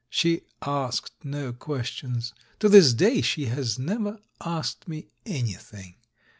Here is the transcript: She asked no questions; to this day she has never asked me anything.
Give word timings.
She 0.09 0.41
asked 0.63 1.13
no 1.23 1.53
questions; 1.53 2.33
to 2.57 2.67
this 2.67 2.91
day 2.95 3.21
she 3.21 3.45
has 3.45 3.77
never 3.77 4.17
asked 4.43 4.87
me 4.87 5.09
anything. 5.27 5.93